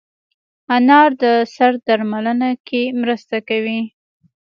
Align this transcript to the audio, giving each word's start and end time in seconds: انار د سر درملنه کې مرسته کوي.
انار 0.75 1.09
د 1.23 1.23
سر 1.55 1.73
درملنه 1.85 2.49
کې 2.67 2.81
مرسته 3.01 3.37
کوي. 3.49 3.81